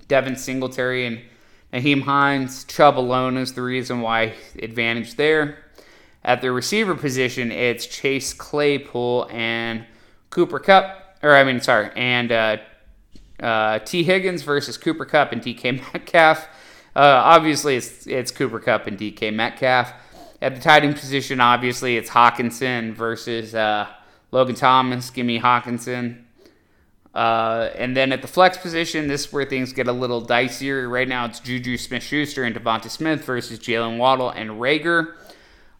[0.08, 1.20] Devin Singletary and
[1.72, 2.64] Nyheim Hines.
[2.64, 5.58] Chubb alone is the reason why advantage there.
[6.22, 9.84] At the receiver position, it's Chase Claypool and
[10.30, 12.56] Cooper Kupp, or I mean, sorry, and uh,
[13.44, 16.48] uh, Tee Higgins versus Cooper Kupp and DK Metcalf.
[16.96, 19.92] Uh, obviously, it's, it's Cooper Kupp and DK Metcalf.
[20.40, 23.86] At the tight end position, obviously, it's Hockenson versus uh,
[24.30, 25.10] Logan Thomas.
[25.10, 26.22] Give me Hockenson.
[27.14, 30.90] Uh, and then at the flex position, this is where things get a little dicier.
[30.90, 35.14] Right now, it's Juju Smith Schuster and Devonta Smith versus Jaylen Waddle and Reagor.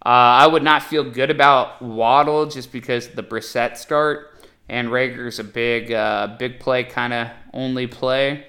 [0.07, 0.09] Uh,
[0.44, 4.34] I would not feel good about Waddle just because the Brissett start
[4.68, 8.46] and Reagor's a big, uh, big play kind of only play.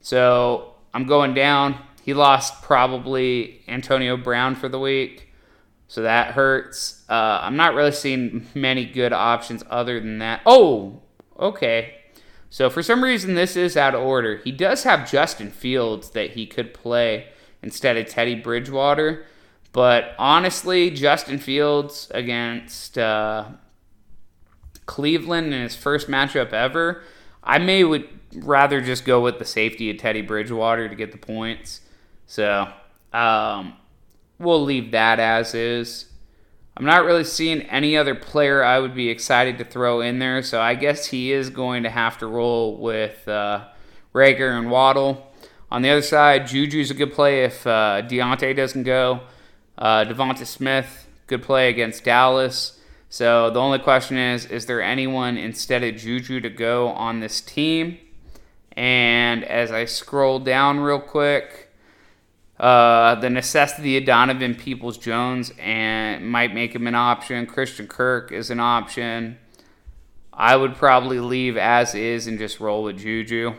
[0.00, 1.78] So I'm going down.
[2.02, 5.32] He lost probably Antonio Brown for the week,
[5.88, 7.04] so that hurts.
[7.08, 10.40] Uh, I'm not really seeing many good options other than that.
[10.44, 11.02] Oh,
[11.38, 11.94] okay.
[12.50, 14.36] So for some reason, this is out of order.
[14.36, 17.28] He does have Justin Fields that he could play
[17.62, 19.24] instead of Teddy Bridgewater.
[19.72, 23.46] But honestly, Justin Fields against uh,
[24.86, 27.02] Cleveland in his first matchup ever,
[27.42, 31.18] I may would rather just go with the safety of Teddy Bridgewater to get the
[31.18, 31.80] points.
[32.26, 32.68] So
[33.12, 33.74] um,
[34.38, 36.06] we'll leave that as is.
[36.76, 40.42] I'm not really seeing any other player I would be excited to throw in there,
[40.42, 43.66] so I guess he is going to have to roll with uh,
[44.14, 45.30] Reagor and Waddle.
[45.70, 49.20] On the other side, Juju's a good play if uh, Diontae doesn't go.
[49.76, 52.78] Uh, Devonta Smith, good play against Dallas.
[53.12, 57.42] So the only question is is there anyone instead of Juju to go on this
[57.42, 57.98] team?
[58.74, 61.70] And as I scroll down real quick,
[62.58, 67.44] uh, the necessity of Donovan Peoples Jones and might make him an option.
[67.44, 69.36] Christian Kirk is an option.
[70.32, 73.56] I would probably leave as is and just roll with Juju.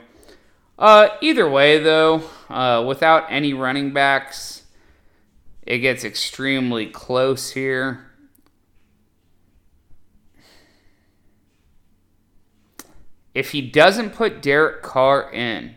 [0.79, 4.63] Uh, either way, though, uh, without any running backs,
[5.61, 8.09] it gets extremely close here.
[13.33, 15.75] If he doesn't put Derek Carr in,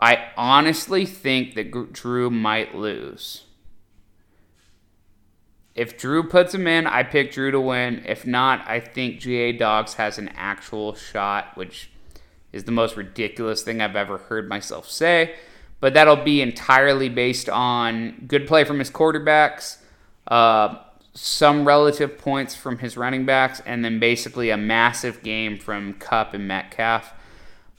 [0.00, 3.44] I honestly think that Drew might lose.
[5.74, 8.02] If Drew puts him in, I pick Drew to win.
[8.06, 11.90] If not, I think GA Dogs has an actual shot, which
[12.52, 15.34] is the most ridiculous thing I've ever heard myself say.
[15.80, 19.76] But that'll be entirely based on good play from his quarterbacks,
[20.26, 20.78] uh,
[21.16, 26.34] some relative points from his running backs, and then basically a massive game from Kupp
[26.34, 27.12] and Metcalf.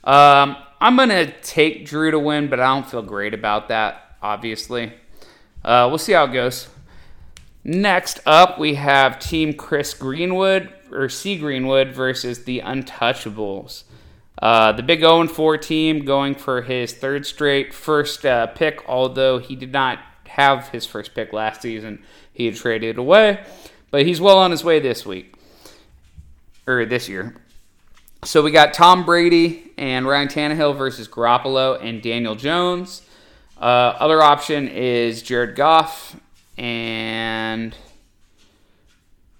[0.02, 4.16] Um, I'm going to take Drew to win, but I don't feel great about that,
[4.20, 4.92] obviously.
[5.64, 6.68] Uh, we'll see how it goes.
[7.64, 13.84] Next up, we have Team Chris Greenwood or C Greenwood versus the Untouchables.
[14.40, 19.38] Uh, the big 0 4 team going for his third straight first uh, pick, although
[19.38, 19.98] he did not
[20.28, 22.02] have his first pick last season.
[22.32, 23.44] He had traded away.
[23.90, 25.34] but he's well on his way this week
[26.66, 27.34] or this year.
[28.24, 33.02] So we got Tom Brady and Ryan Tannehill versus Garoppolo and Daniel Jones.
[33.60, 36.16] Uh, other option is Jared Goff
[36.56, 37.74] and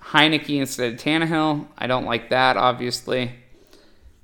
[0.02, 1.66] Heinicke instead of Tannehill.
[1.76, 3.32] I don't like that, obviously.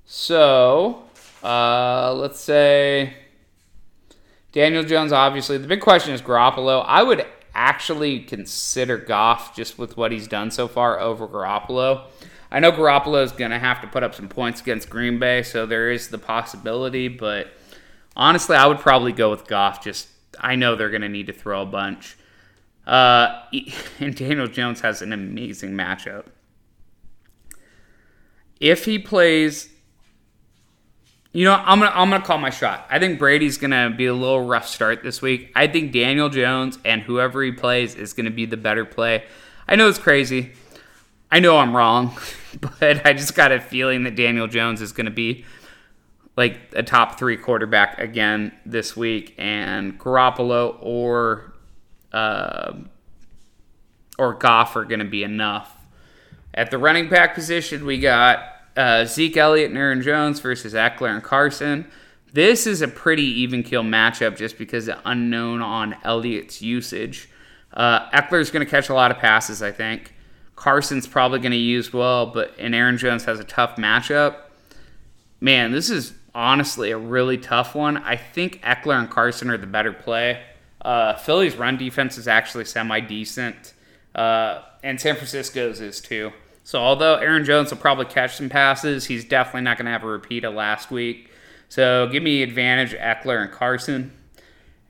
[0.06, 1.02] So
[1.42, 3.14] uh, let's say
[4.54, 5.58] Daniel Jones, obviously.
[5.58, 6.84] The big question is Garoppolo.
[6.86, 7.26] I would
[7.56, 12.04] actually consider Goff just with what he's done so far over Garoppolo.
[12.52, 15.42] I know Garoppolo is going to have to put up some points against Green Bay,
[15.42, 17.48] so there is the possibility, but
[18.14, 19.82] honestly, I would probably go with Goff.
[19.82, 20.06] Just
[20.38, 22.16] I know they're going to need to throw a bunch.
[22.86, 23.42] Uh,
[23.98, 26.26] and Daniel Jones has an amazing matchup.
[28.60, 29.73] If he plays
[31.34, 32.86] you know, I'm gonna I'm gonna call my shot.
[32.88, 35.50] I think Brady's gonna be a little rough start this week.
[35.56, 39.24] I think Daniel Jones and whoever he plays is gonna be the better play.
[39.66, 40.52] I know it's crazy.
[41.32, 42.16] I know I'm wrong,
[42.80, 45.44] but I just got a feeling that Daniel Jones is gonna be
[46.36, 51.52] like a top three quarterback again this week, and Garoppolo or
[52.12, 52.74] uh,
[54.20, 55.76] or Goff are gonna be enough.
[56.56, 61.14] At the running back position, we got uh, Zeke Elliott and Aaron Jones versus Ekeler
[61.14, 61.86] and Carson.
[62.32, 67.28] This is a pretty even kill matchup just because the unknown on Elliott's usage.
[67.72, 70.14] Uh, Ekeler's going to catch a lot of passes, I think.
[70.56, 74.36] Carson's probably going to use well, but and Aaron Jones has a tough matchup.
[75.40, 77.98] Man, this is honestly a really tough one.
[77.98, 80.42] I think Ekeler and Carson are the better play.
[80.80, 83.74] Uh, Philly's run defense is actually semi decent,
[84.14, 86.32] uh, and San Francisco's is too.
[86.64, 90.02] So although Aaron Jones will probably catch some passes, he's definitely not going to have
[90.02, 91.30] a repeat of last week.
[91.68, 94.12] So give me advantage Ekeler and Carson.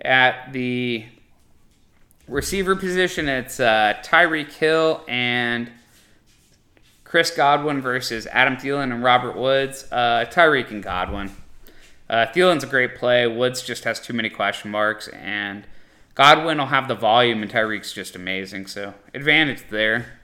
[0.01, 1.05] At the
[2.29, 5.71] receiver position, it's uh, Tyreek Hill and
[7.03, 9.87] Chris Godwin versus Adam Thielen and Robert Woods.
[9.91, 11.31] Uh, Tyreek and Godwin.
[12.09, 13.27] Uh, Thielen's a great play.
[13.27, 15.67] Woods just has too many question marks, and
[16.15, 18.67] Godwin will have the volume, and Tyreek's just amazing.
[18.67, 20.21] So advantage there.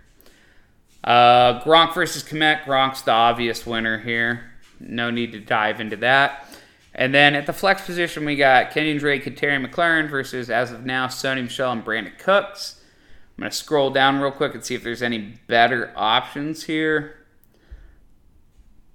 [1.03, 2.64] Uh, Gronk versus Kmet.
[2.64, 4.51] Gronk's the obvious winner here.
[4.78, 6.46] No need to dive into that.
[6.94, 10.72] And then at the flex position, we got Kenyon Drake and Terry McLaurin versus, as
[10.72, 12.80] of now, Sony Michel and Brandin Cooks.
[13.36, 17.16] I'm going to scroll down real quick and see if there's any better options here.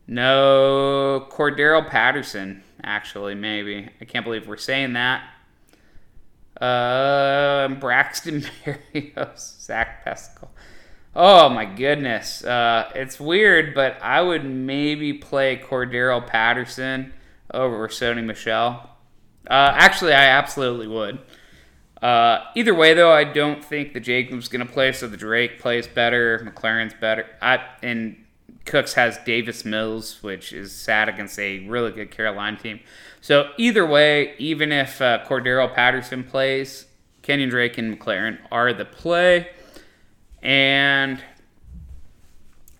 [0.07, 3.89] No, Cordarrelle Patterson, actually, maybe.
[3.99, 5.23] I can't believe we're saying that.
[6.61, 10.51] Uh, Braxton Berrios, Zach Pascal.
[11.15, 17.13] Oh my goodness, uh, it's weird, but I would maybe play Cordarrelle Patterson
[17.53, 18.89] over Sony Michel.
[19.49, 21.19] Uh, actually, I absolutely would.
[22.01, 25.57] Uh, either way, though, I don't think the Jacobs going to play, so the Drake
[25.59, 26.39] plays better.
[26.39, 27.25] McLaurin's better.
[27.41, 28.17] I, and
[28.65, 32.81] Cooks has Davis Mills, which is sad against a really good Carolina team.
[33.21, 36.87] So either way, even if uh, Cordarrelle Patterson plays,
[37.21, 39.47] Kenyon Drake and McLaren are the play.
[40.45, 41.23] And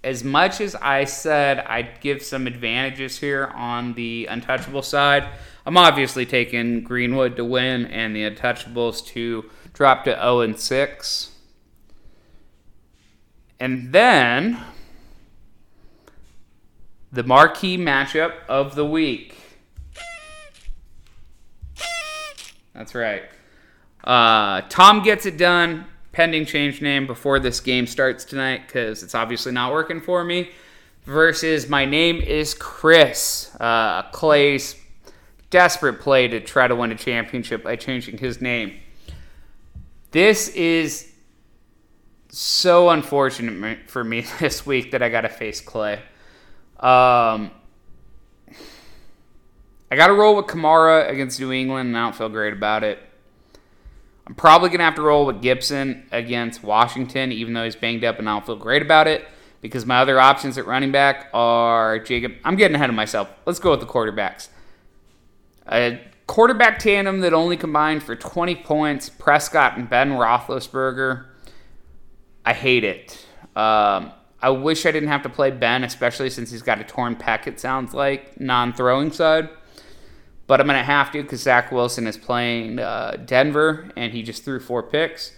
[0.04, 5.28] as much as I said I'd give some advantages here on the untouchable side,
[5.66, 11.32] I'm obviously taking Greenwood to win and the untouchables to drop to 0 and 6.
[13.60, 14.64] And then
[17.12, 19.36] the marquee matchup of the week.
[22.76, 23.24] That's right.
[24.04, 25.86] Uh, Tom gets it done
[26.16, 30.50] pending change name before this game starts tonight because it's obviously not working for me.
[31.04, 33.54] Versus my name is Chris.
[33.60, 34.76] Uh, Clay's
[35.50, 38.80] desperate play to try to win a championship by changing his name.
[40.12, 41.12] This is
[42.30, 45.96] so unfortunate for me this week that I got to face Clay.
[46.80, 47.52] Um,
[49.92, 52.86] I got to roll with Kamara against New England, and I don't feel great about
[52.86, 53.00] it.
[54.28, 58.04] I'm probably going to have to roll with Gibson against Washington, even though he's banged
[58.04, 59.28] up and I don't feel great about it,
[59.62, 62.34] because my other options at running back are Jacob.
[62.44, 63.30] I'm getting ahead of myself.
[63.46, 64.50] Let's go with the quarterbacks.
[65.72, 71.26] A quarterback tandem that only combined for 20 points Prescott and Ben Roethlisberger.
[72.44, 73.26] I hate it.
[73.56, 74.12] Um,
[74.42, 77.48] I wish I didn't have to play Ben, especially since he's got a torn pec,
[77.48, 79.50] it sounds like, non throwing side
[80.48, 84.22] but I'm going to have to because Zach Wilson is playing uh, Denver and he
[84.24, 85.32] just threw four picks.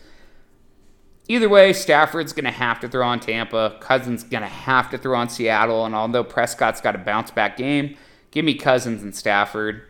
[1.30, 3.78] Either way, Stafford's going to have to throw on Tampa.
[3.82, 5.86] Cousins going to have to throw on Seattle.
[5.86, 7.98] And although Prescott's got a bounce back game,
[8.32, 9.82] give me Cousins and Stafford.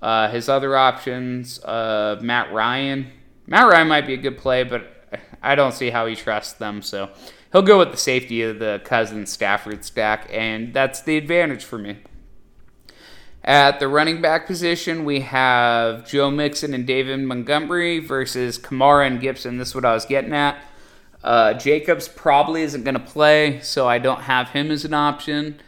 [0.00, 3.10] Uh, his other options, uh, Matt Ryan.
[3.46, 5.06] Matt Ryan might be a good play, but
[5.42, 6.82] I don't see how he trusts them.
[6.82, 7.10] So
[7.52, 11.78] he'll go with the safety of the Cousins Stafford stack, and that's the advantage for
[11.78, 11.98] me.
[13.48, 19.22] At the running back position, we have Joe Mixon and David Montgomery versus Kamara and
[19.22, 19.56] Gibson.
[19.56, 20.62] This is what I was getting at.
[21.24, 25.58] Uh, Jacobs probably isn't going to play, so I don't have him as an option.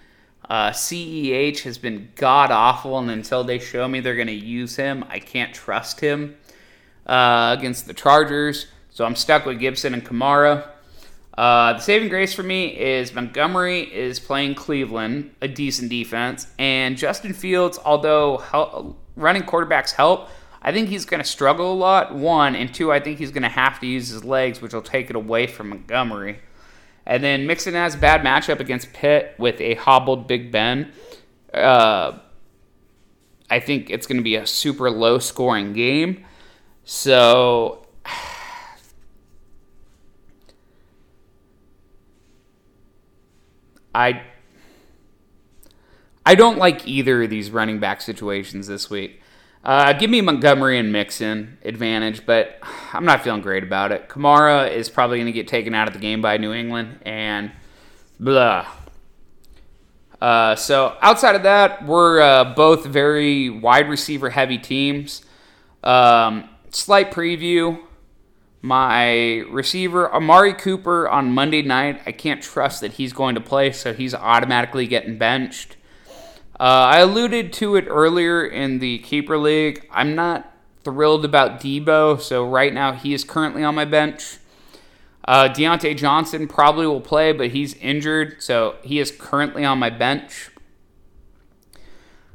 [0.47, 4.77] Uh, CEH has been god awful, and until they show me they're going to use
[4.77, 6.37] him, I can't trust him
[7.07, 8.67] uh, against the Chargers.
[8.91, 10.69] So I'm stuck with Gibson and Kamara.
[11.41, 16.99] Uh, the saving grace for me is Montgomery is playing Cleveland, a decent defense, and
[16.99, 20.29] Justin Fields, although running quarterbacks help,
[20.61, 22.15] I think he's going to struggle a lot.
[22.15, 24.83] One and two, I think he's going to have to use his legs, which will
[24.83, 26.41] take it away from Montgomery.
[27.07, 30.93] And then Mixon has bad matchup against Pitt with a hobbled Big Ben.
[31.55, 32.19] Uh,
[33.49, 36.23] I think it's going to be a super low scoring game.
[36.85, 37.87] So
[43.95, 44.23] I
[46.25, 49.21] I don't like either of these running back situations this week.
[49.63, 52.59] Uh, give me Montgomery and Mixon advantage, but
[52.93, 54.09] I'm not feeling great about it.
[54.09, 57.53] Kamara is probably going to get taken out of the game by New England, and
[58.19, 58.67] blah.
[60.21, 65.23] Uh, so outside of that, we're uh, both very wide receiver heavy teams.
[65.83, 67.81] Um, slight preview.
[68.63, 73.73] My receiver, Amari Cooper, on Monday night, I can't trust that he's going to play,
[73.73, 75.77] so he's automatically getting benched.
[76.59, 79.89] Uh, I alluded to it earlier in the Keeper League.
[79.91, 80.55] I'm not
[80.85, 84.37] thrilled about Deebo, so right now he is currently on my bench.
[85.25, 89.89] Uh, Diontae Johnson probably will play, but he's injured, so he is currently on my
[89.89, 90.51] bench.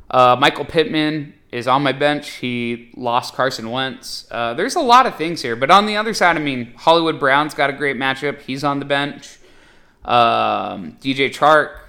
[0.09, 2.31] Uh, Michael Pittman is on my bench.
[2.31, 4.27] He lost Carson Wentz.
[4.29, 7.17] Uh, there's a lot of things here, but on the other side, I mean, Hollywood
[7.17, 8.41] Brown's got a great matchup.
[8.41, 9.39] He's on the bench.
[10.03, 11.79] Um, DJ Chark,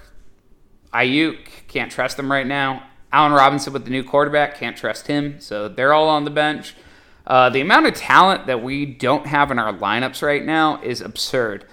[0.93, 2.83] Aiyuk, can't trust them right now.
[3.11, 5.41] Allen Robinson with the new quarterback, can't trust him.
[5.41, 6.73] So they're all on the bench.
[7.25, 11.01] Uh, the amount of talent that we don't have in our lineups right now is
[11.01, 11.65] absurd.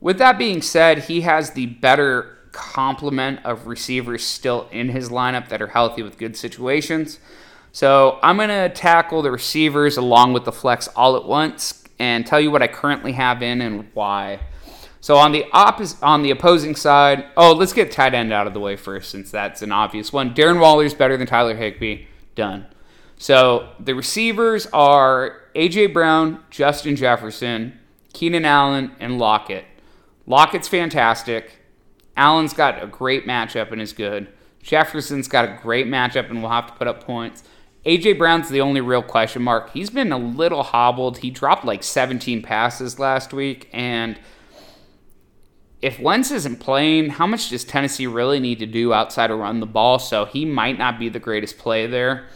[0.00, 5.50] With that being said, he has the better complement of receivers still in his lineup
[5.50, 7.18] that are healthy with good situations.
[7.70, 12.26] So I'm going to tackle the receivers along with the flex all at once and
[12.26, 14.40] tell you what I currently have in and why.
[15.02, 18.54] So on the opposite, on the opposing side, oh, let's get tight end out of
[18.54, 20.34] the way first, since that's an obvious one.
[20.34, 22.06] Darren Waller's better than Tyler Higbee.
[22.34, 22.66] Done.
[23.18, 27.78] So the receivers are AJ Brown, Justin Jefferson,
[28.14, 29.66] Keenan Allen, and Lockett.
[30.26, 31.52] Lockett's fantastic.
[32.16, 34.28] Allen's got a great matchup and is good.
[34.62, 37.42] Jefferson's got a great matchup and will have to put up points.
[37.84, 39.70] AJ Brown's the only real question mark.
[39.70, 41.18] He's been a little hobbled.
[41.18, 44.18] He dropped like 17 passes last week, and
[45.80, 49.60] if Wentz isn't playing, how much does Tennessee really need to do outside of run
[49.60, 50.00] the ball?
[50.00, 52.26] So he might not be the greatest play there.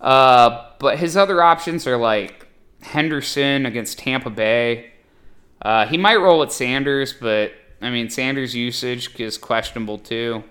[0.00, 2.46] Uh, but his other options are like
[2.82, 4.92] Henderson against Tampa Bay.
[5.62, 10.44] Uh, he might roll with Sanders, but I mean Sanders' usage is questionable too.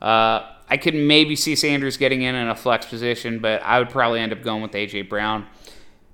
[0.00, 3.90] Uh, I could maybe see Sanders getting in in a flex position, but I would
[3.90, 5.46] probably end up going with AJ Brown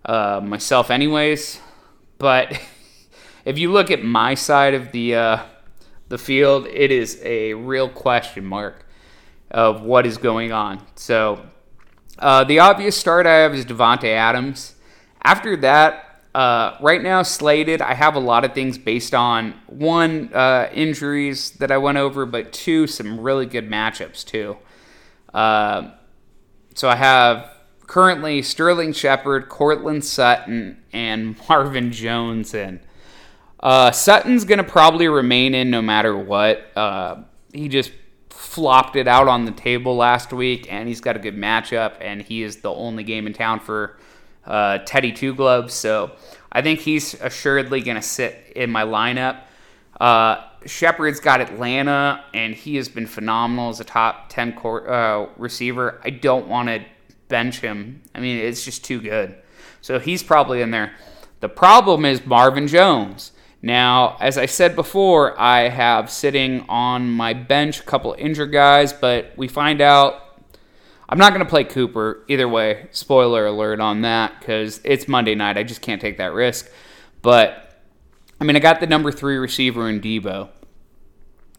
[0.05, 1.61] uh, myself, anyways.
[2.19, 2.61] But
[3.45, 5.43] if you look at my side of the uh,
[6.09, 8.87] the field, it is a real question mark
[9.51, 10.85] of what is going on.
[10.97, 11.45] So
[12.19, 14.75] uh, the obvious start I have is Davante Adams.
[15.23, 20.33] After that, uh, right now slated, I have a lot of things based on one
[20.33, 24.57] uh, injuries that I went over, but two some really good matchups too.
[25.35, 25.91] Uh,
[26.75, 27.51] so I have
[27.87, 32.81] currently Sterling Shepard, Courtland Sutton, and Marvin Jones in.
[33.59, 36.71] Uh, Sutton's going to probably remain in no matter what.
[36.77, 37.23] Uh,
[37.53, 37.91] he just
[38.31, 42.23] flopped it out on the table last week, and he's got a good matchup, and
[42.23, 43.99] he is the only game in town for
[44.47, 45.75] uh, Teddy Two Gloves.
[45.75, 46.13] So
[46.53, 49.43] I think he's assuredly going to sit in my lineup.
[50.01, 56.01] Uh, Shepard's got Atlanta, and he has been phenomenal as a top 10 uh, receiver.
[56.05, 56.85] I don't want to
[57.29, 58.03] bench him.
[58.15, 59.37] I mean, it's just too good.
[59.81, 60.93] So he's probably in there.
[61.41, 63.33] The problem is Marvin Jones.
[63.63, 68.93] Now, as I said before, I have sitting on my bench a couple injured guys,
[68.93, 70.30] but we find out
[71.11, 72.87] I'm not going to play Cooper either way.
[72.93, 75.59] Spoiler alert on that because it's Monday night.
[75.59, 76.71] I just can't take that risk.
[77.21, 77.83] But
[78.41, 80.49] I mean, I got the number three receiver in Deebo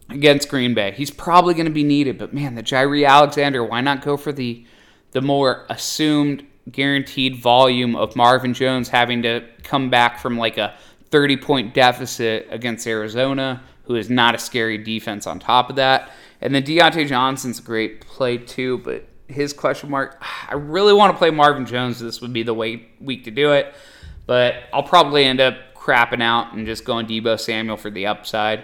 [0.09, 0.91] against Green Bay.
[0.91, 3.61] He's probably going to be needed, but man, the Jaire Alexander.
[3.63, 4.65] Why not go for the
[5.11, 10.75] the more assumed guaranteed volume of Marvin Jones having to come back from like a
[11.09, 16.09] 30 point deficit against Arizona, who is not a scary defense on top of that.
[16.39, 21.13] And then Diontae Johnson's a great play too, but his question mark, I really want
[21.13, 21.99] to play Marvin Jones.
[21.99, 23.73] This would be the way, week to do it,
[24.25, 28.59] but I'll probably end up crapping out and just going Deebo Samuel for the upside.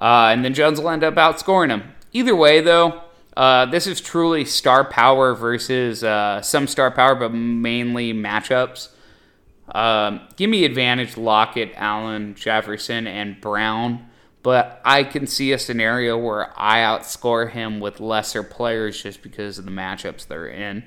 [0.00, 1.92] Uh, and then Jones will end up outscoring him.
[2.12, 3.02] Either way, though,
[3.36, 8.88] uh, this is truly star power versus uh, some star power, but mainly matchups.
[9.74, 14.06] Um, give me advantage Lockett, Allen, Jefferson, and Brown,
[14.42, 19.58] but I can see a scenario where I outscore him with lesser players just because
[19.58, 20.84] of the matchups they're in.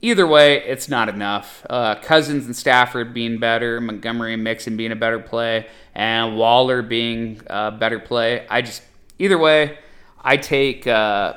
[0.00, 1.66] Either way, it's not enough.
[1.68, 6.82] Uh, Cousins and Stafford being better, Montgomery and Mixon being a better play, and Waller
[6.82, 8.46] being a better play.
[8.48, 8.82] I just
[9.18, 9.78] either way,
[10.20, 11.34] I take uh,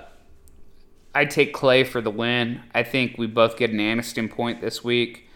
[1.16, 2.62] I take Clay for the win.
[2.76, 5.28] I think we both get an Aniston point this week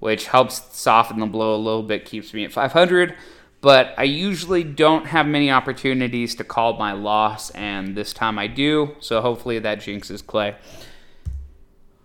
[0.00, 3.14] which helps soften the blow a little bit, keeps me at 500.
[3.60, 8.46] But I usually don't have many opportunities to call my loss, and this time I
[8.46, 8.96] do.
[9.00, 10.56] So hopefully that jinxes Clay.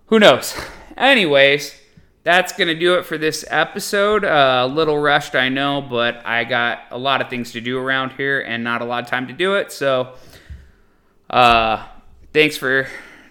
[0.07, 0.55] Who knows?
[0.97, 1.79] Anyways,
[2.23, 4.25] that's going to do it for this episode.
[4.25, 7.77] Uh, a little rushed, I know, but I got a lot of things to do
[7.77, 9.71] around here and not a lot of time to do it.
[9.71, 10.13] So,
[11.29, 11.85] uh,
[12.33, 12.87] thanks for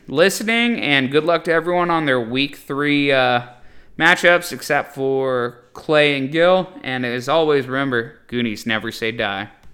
[0.06, 3.42] listening, and good luck to everyone on their week three uh,
[3.98, 6.72] matchups except for Clay and Gil.
[6.82, 9.50] And as always, remember, Goonies never say die.